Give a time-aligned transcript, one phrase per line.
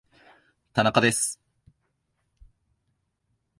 [0.73, 1.39] 田中です